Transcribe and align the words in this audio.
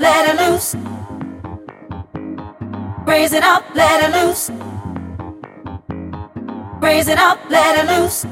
let 0.00 0.28
it 0.28 0.36
loose. 0.40 0.74
Raise 3.06 3.32
it 3.32 3.42
up, 3.42 3.64
let 3.74 4.02
it 4.04 4.12
loose. 4.16 4.50
Raise 6.80 7.08
it 7.08 7.18
up, 7.18 7.38
let 7.50 7.78
it 7.78 7.86
loose. 7.92 8.24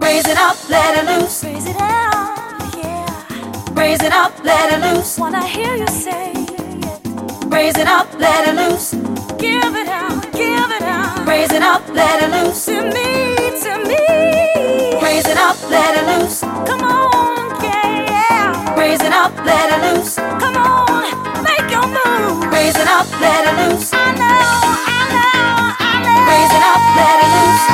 Raise 0.00 0.26
it 0.26 0.38
up, 0.38 0.56
let 0.68 0.96
it 0.98 1.06
loose. 1.10 1.44
Raise 1.44 1.66
it 1.66 1.76
up, 1.76 2.74
yeah. 2.76 3.72
Raise 3.72 4.02
it 4.02 4.12
up, 4.12 4.32
let 4.44 4.72
it 4.72 4.80
loose. 4.86 5.18
Wanna 5.18 5.46
hear 5.46 5.74
you 5.76 5.86
say 5.88 6.32
it. 6.32 7.46
Raise 7.46 7.76
it 7.76 7.86
up, 7.86 8.08
let 8.18 8.48
it 8.48 8.54
loose. 8.54 8.92
Give 9.38 9.74
it 9.74 9.88
out, 9.88 10.22
give 10.32 10.70
it 10.70 10.82
out. 10.82 11.26
Raise 11.26 11.52
it 11.52 11.62
up, 11.62 11.82
let 11.88 12.22
it 12.22 12.30
loose. 12.30 12.64
To 12.66 12.82
me, 12.82 13.36
to 13.62 13.72
me. 13.88 15.02
Raise 15.02 15.26
it 15.26 15.36
up, 15.36 15.56
let 15.70 15.96
it 15.96 16.06
loose. 16.22 16.45
Raise 18.86 19.02
it 19.02 19.12
up, 19.12 19.34
let 19.44 19.66
it 19.74 19.96
loose. 19.98 20.14
Come 20.14 20.56
on, 20.56 21.42
make 21.42 21.68
your 21.72 21.88
move. 21.88 22.52
Raise 22.52 22.76
it 22.76 22.86
up, 22.86 23.04
let 23.20 23.42
it 23.44 23.74
loose. 23.74 23.92
I 23.92 24.14
know, 24.14 24.22
I 24.22 25.10
know, 25.10 25.74
I 25.80 25.94
know. 26.04 26.22
Raise 26.30 26.52
it 26.54 26.62
up, 26.72 26.82
let 26.94 27.18
it 27.24 27.30
loose. 27.34 27.64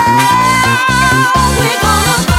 We're 1.60 1.80
gonna. 1.82 2.31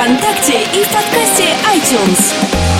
ВКонтакте 0.00 0.62
и 0.72 0.82
в 0.82 0.88
подкасте 0.88 1.44
iTunes. 1.74 2.79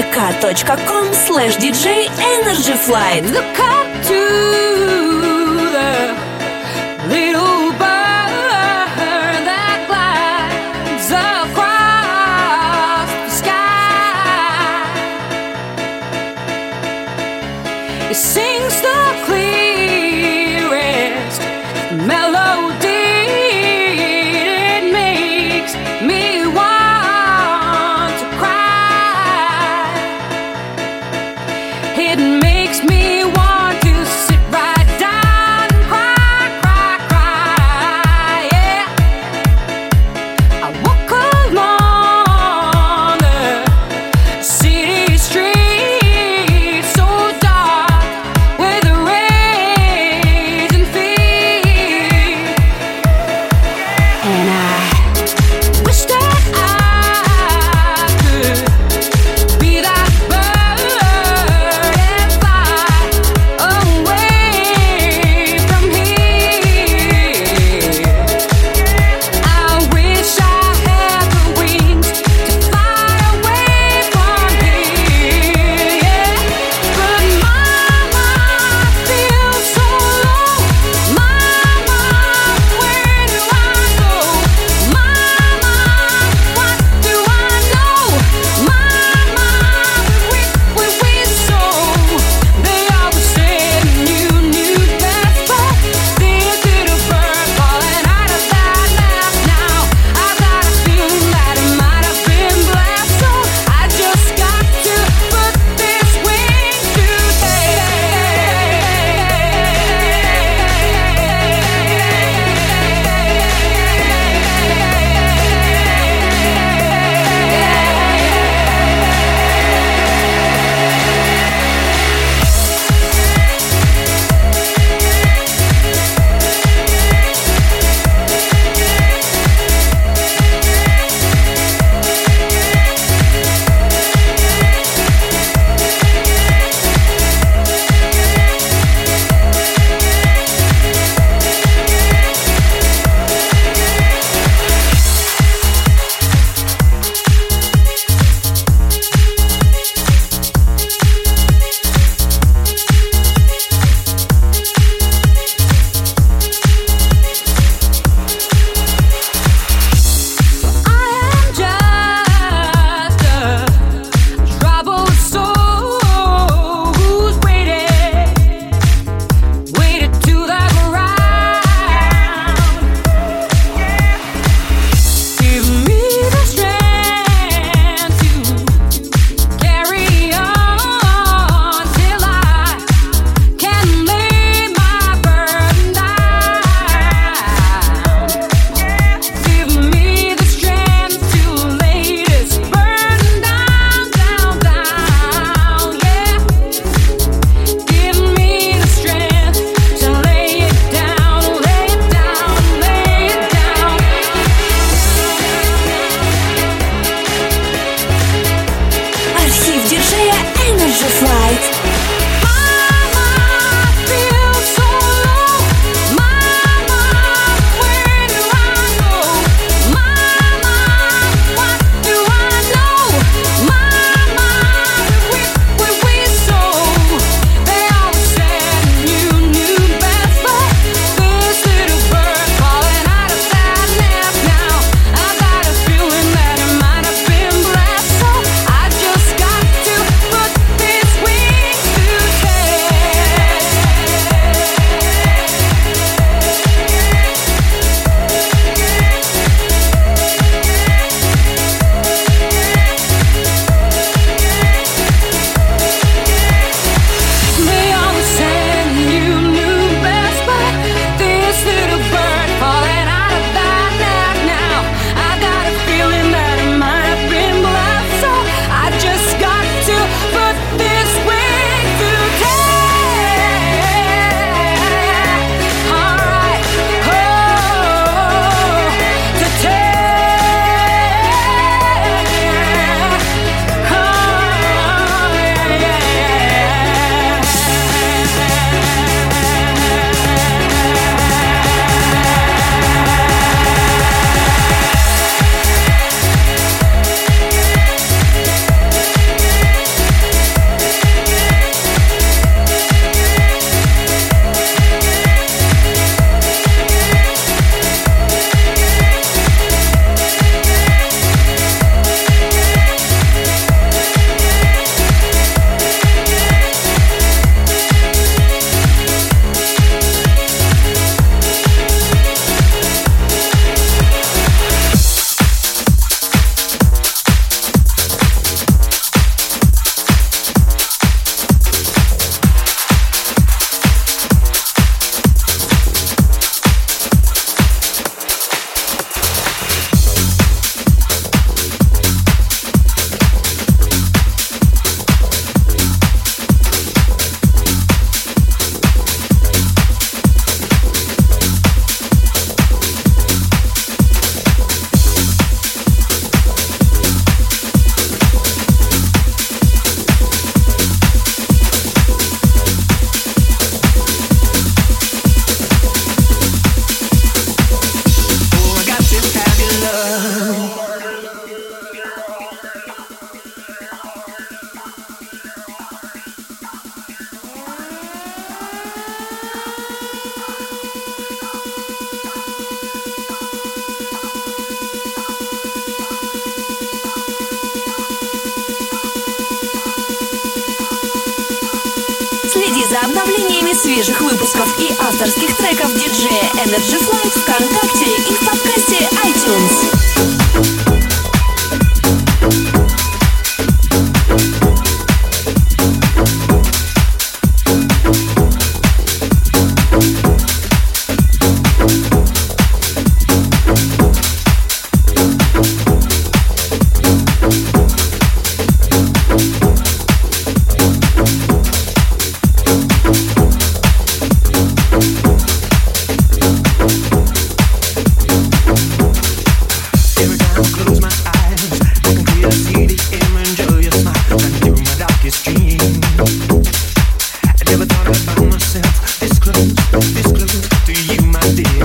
vk.com 0.00 1.12
slash 1.12 1.56
DJ 1.56 2.08
Energy 2.18 2.72
Flight. 2.72 3.24
Look 3.24 3.58
up 3.58 4.04
to 4.06 4.69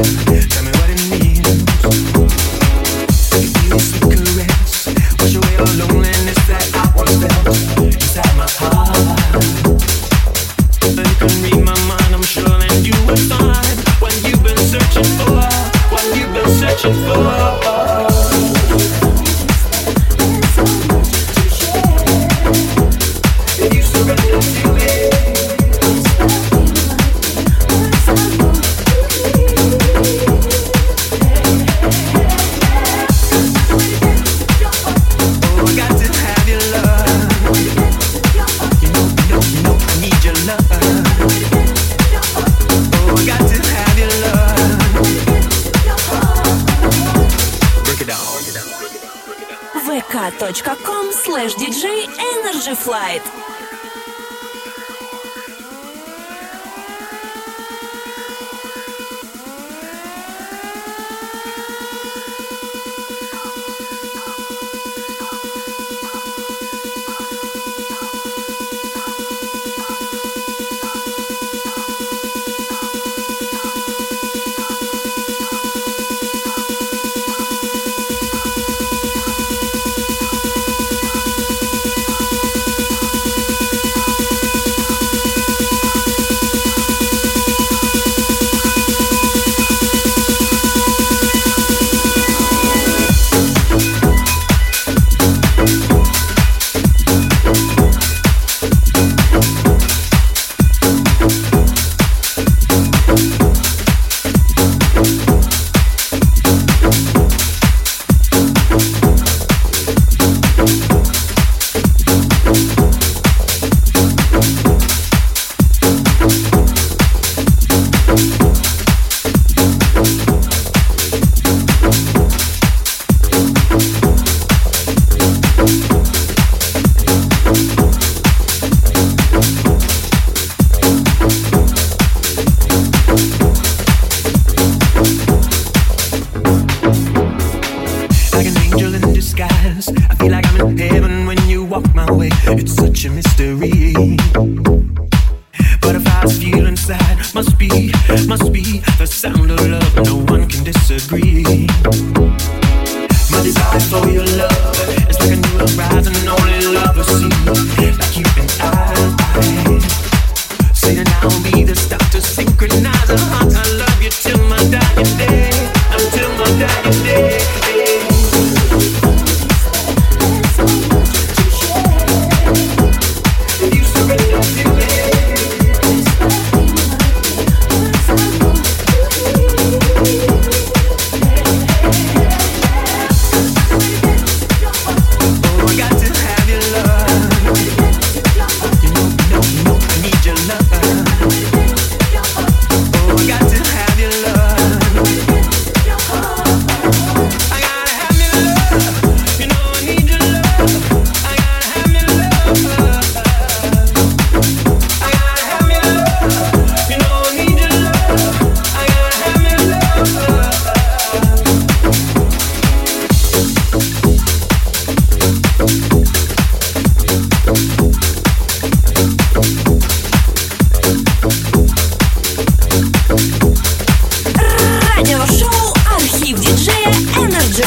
yeah. 0.06 0.55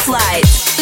Flight. 0.09 0.78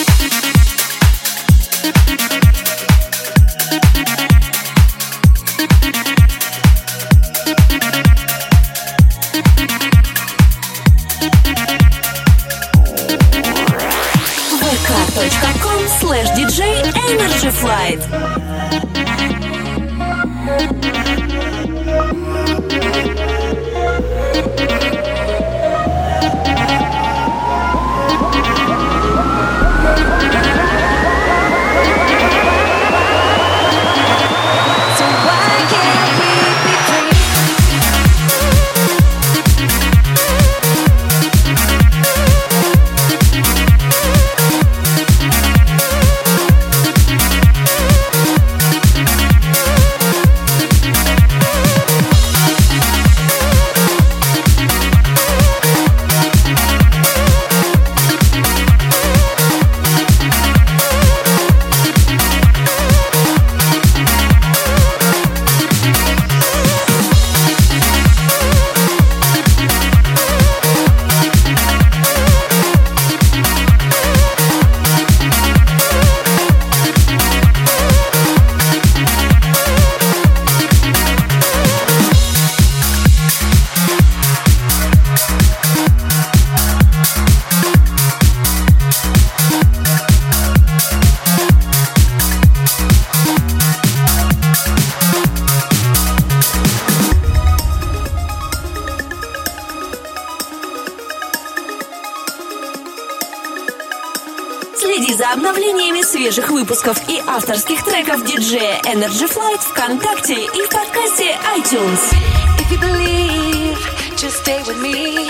диджея 109.15 109.15
Energy 109.15 109.27
Flight 109.27 109.61
ВКонтакте 109.61 110.33
и 110.33 110.61
в 110.65 110.69
подкасте 110.69 111.37
iTunes. 111.55 112.01
If 112.59 112.71
you 112.71 112.79
believe, 112.79 113.77
just 114.17 114.43
stay 114.43 114.61
with 114.63 114.79
me. 114.81 115.29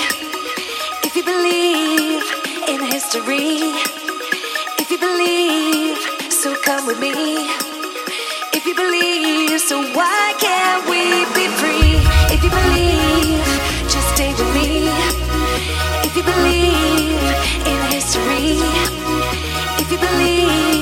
If 1.03 1.15
you 1.15 1.23
believe 1.23 2.23
in 2.67 2.79
history, 2.85 3.73
if 4.79 4.89
you 4.89 4.97
believe, 4.97 5.97
so 6.29 6.55
come 6.65 6.85
with 6.87 6.99
me. 6.99 7.13
If 8.53 8.65
you 8.65 8.75
believe, 8.75 9.59
so 9.61 9.75
why 9.93 10.33
can't 10.39 10.83
we 10.89 11.25
be 11.35 11.47
free? 11.59 11.95
If 12.33 12.43
you 12.43 12.49
believe, 12.49 13.45
just 13.93 14.07
stay 14.15 14.31
with 14.39 14.51
me. 14.57 14.89
If 16.05 16.15
you 16.17 16.23
believe 16.23 17.27
in 17.71 17.79
history, 17.95 18.57
if 19.81 19.91
you 19.91 19.99
believe, 19.99 20.74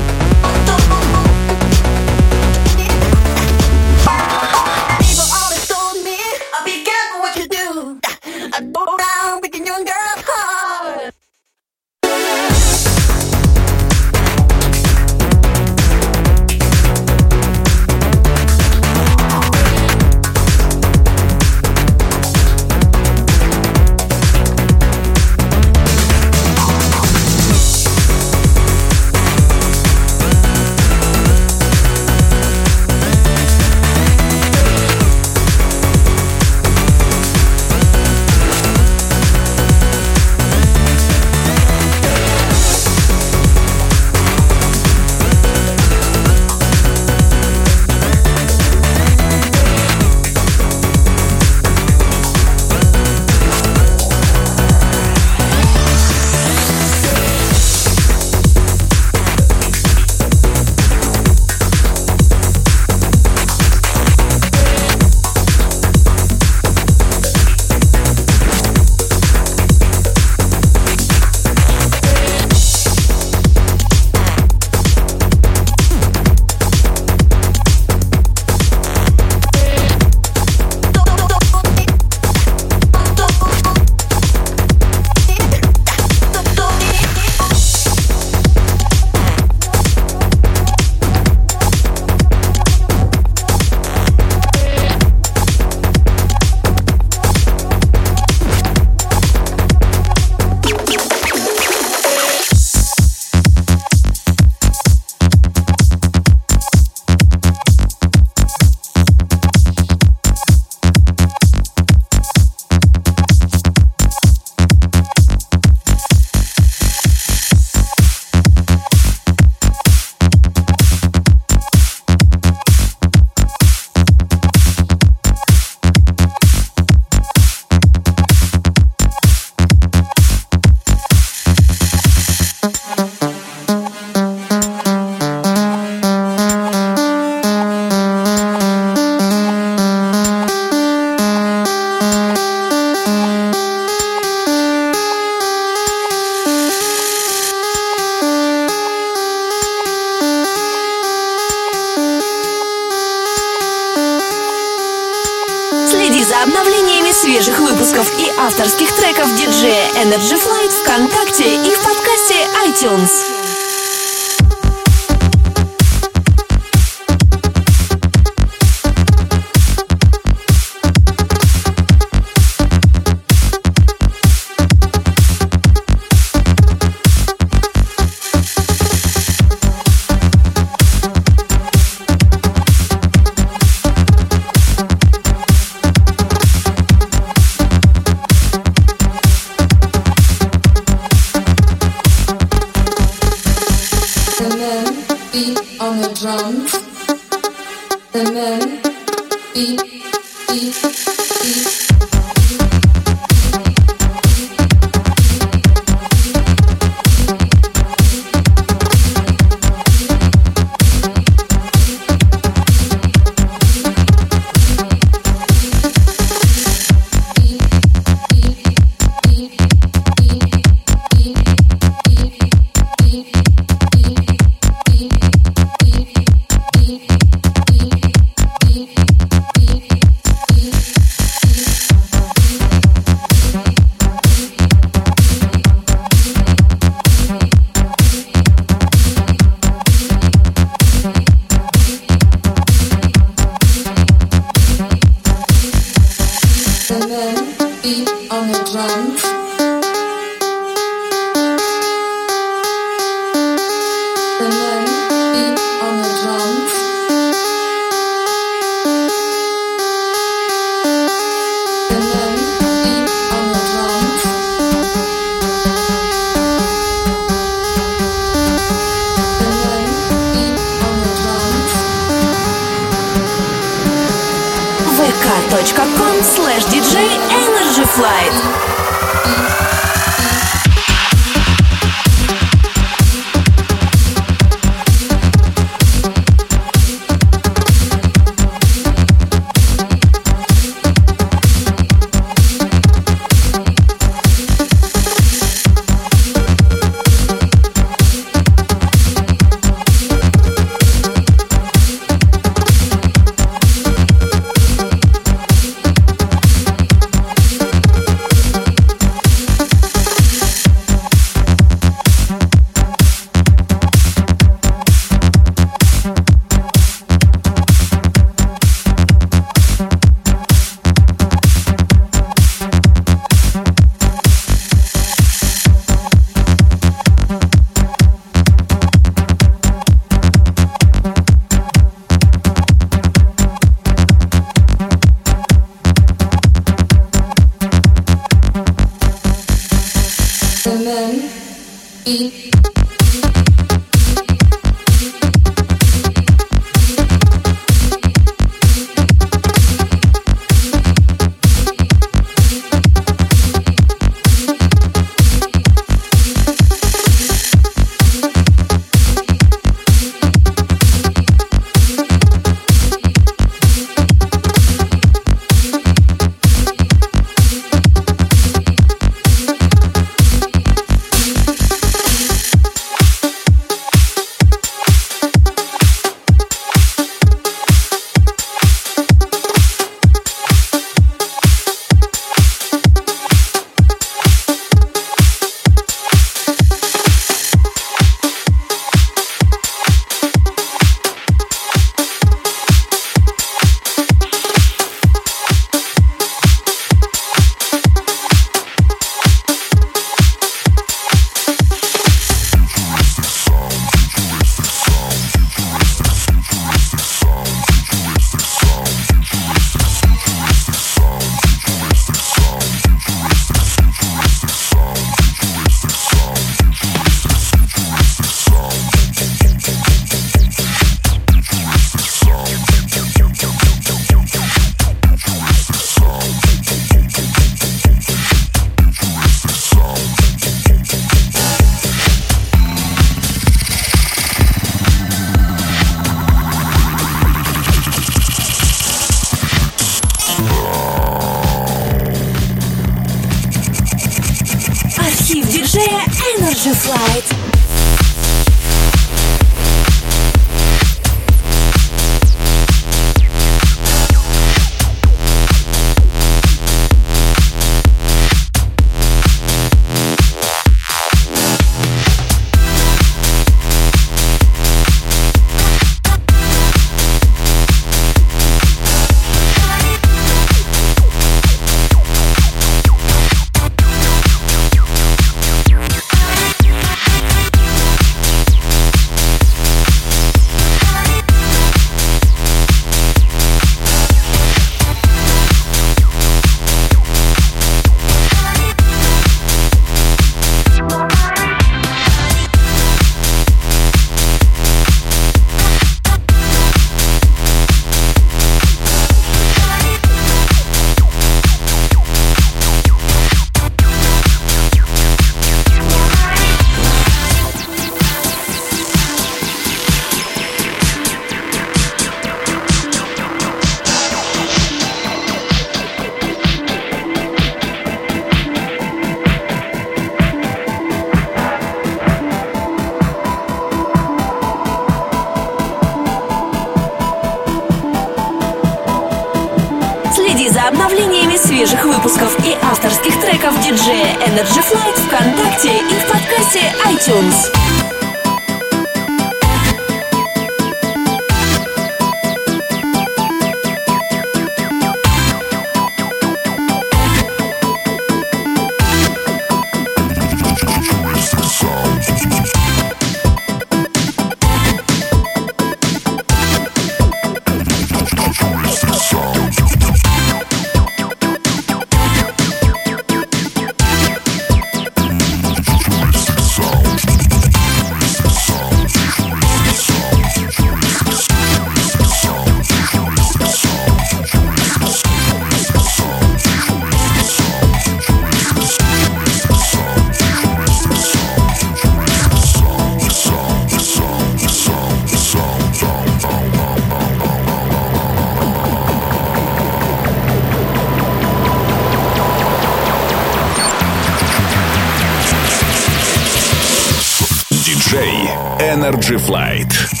Energy 598.93 599.17
Flight. 599.17 600.00